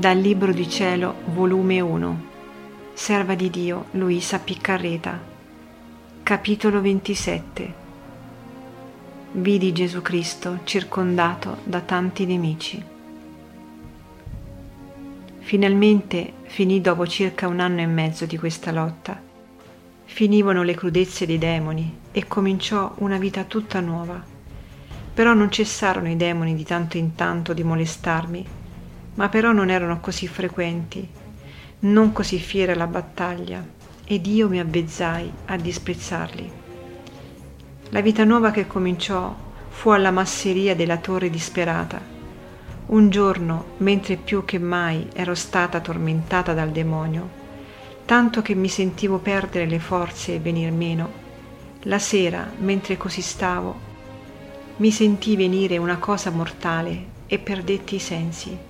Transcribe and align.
Dal 0.00 0.16
Libro 0.16 0.50
di 0.50 0.66
Cielo, 0.66 1.16
volume 1.26 1.78
1, 1.78 2.24
Serva 2.94 3.34
di 3.34 3.50
Dio 3.50 3.88
Luisa 3.90 4.38
Piccarreta, 4.38 5.20
capitolo 6.22 6.80
27. 6.80 7.74
Vidi 9.32 9.72
Gesù 9.72 10.00
Cristo 10.00 10.60
circondato 10.64 11.58
da 11.64 11.80
tanti 11.80 12.24
nemici. 12.24 12.82
Finalmente 15.40 16.32
finì 16.44 16.80
dopo 16.80 17.06
circa 17.06 17.46
un 17.46 17.60
anno 17.60 17.82
e 17.82 17.86
mezzo 17.86 18.24
di 18.24 18.38
questa 18.38 18.72
lotta. 18.72 19.20
Finivano 20.06 20.62
le 20.62 20.74
crudezze 20.74 21.26
dei 21.26 21.36
demoni 21.36 21.98
e 22.10 22.26
cominciò 22.26 22.94
una 23.00 23.18
vita 23.18 23.44
tutta 23.44 23.80
nuova. 23.80 24.24
Però 25.12 25.34
non 25.34 25.50
cessarono 25.50 26.08
i 26.08 26.16
demoni 26.16 26.54
di 26.54 26.64
tanto 26.64 26.96
in 26.96 27.14
tanto 27.14 27.52
di 27.52 27.62
molestarmi 27.62 28.59
ma 29.20 29.28
però 29.28 29.52
non 29.52 29.68
erano 29.68 30.00
così 30.00 30.26
frequenti, 30.26 31.06
non 31.80 32.10
così 32.10 32.38
fiera 32.38 32.74
la 32.74 32.86
battaglia, 32.86 33.62
ed 34.02 34.26
io 34.26 34.48
mi 34.48 34.58
avvezzai 34.58 35.30
a 35.44 35.58
disprezzarli. 35.58 36.50
La 37.90 38.00
vita 38.00 38.24
nuova 38.24 38.50
che 38.50 38.66
cominciò 38.66 39.36
fu 39.68 39.90
alla 39.90 40.10
masseria 40.10 40.74
della 40.74 40.96
torre 40.96 41.28
disperata. 41.28 42.00
Un 42.86 43.10
giorno, 43.10 43.74
mentre 43.78 44.16
più 44.16 44.46
che 44.46 44.58
mai 44.58 45.06
ero 45.12 45.34
stata 45.34 45.80
tormentata 45.80 46.54
dal 46.54 46.70
demonio, 46.70 47.28
tanto 48.06 48.40
che 48.40 48.54
mi 48.54 48.68
sentivo 48.68 49.18
perdere 49.18 49.66
le 49.66 49.80
forze 49.80 50.36
e 50.36 50.40
venir 50.40 50.72
meno, 50.72 51.12
la 51.82 51.98
sera, 51.98 52.50
mentre 52.60 52.96
così 52.96 53.20
stavo, 53.20 53.78
mi 54.76 54.90
sentì 54.90 55.36
venire 55.36 55.76
una 55.76 55.98
cosa 55.98 56.30
mortale 56.30 57.04
e 57.26 57.38
perdetti 57.38 57.96
i 57.96 58.00
sensi. 58.00 58.68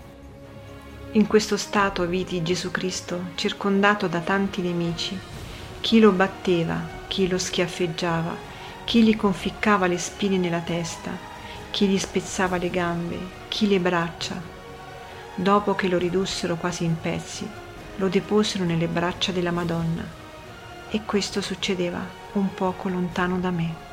In 1.12 1.26
questo 1.26 1.56
stato 1.56 2.06
vidi 2.06 2.40
Gesù 2.40 2.70
Cristo 2.70 3.30
circondato 3.34 4.06
da 4.06 4.20
tanti 4.20 4.60
nemici, 4.62 5.18
chi 5.80 5.98
lo 5.98 6.12
batteva, 6.12 6.80
chi 7.08 7.26
lo 7.26 7.36
schiaffeggiava, 7.36 8.36
chi 8.84 9.02
gli 9.02 9.16
conficcava 9.16 9.88
le 9.88 9.98
spine 9.98 10.36
nella 10.36 10.60
testa, 10.60 11.10
chi 11.72 11.88
gli 11.88 11.98
spezzava 11.98 12.58
le 12.58 12.70
gambe, 12.70 13.18
chi 13.48 13.66
le 13.66 13.80
braccia. 13.80 14.40
Dopo 15.34 15.74
che 15.74 15.88
lo 15.88 15.98
ridussero 15.98 16.54
quasi 16.54 16.84
in 16.84 16.94
pezzi, 17.00 17.44
lo 17.96 18.06
deposero 18.06 18.62
nelle 18.62 18.86
braccia 18.86 19.32
della 19.32 19.50
Madonna. 19.50 20.04
E 20.90 21.00
questo 21.04 21.40
succedeva 21.40 22.06
un 22.34 22.54
poco 22.54 22.88
lontano 22.88 23.40
da 23.40 23.50
me. 23.50 23.89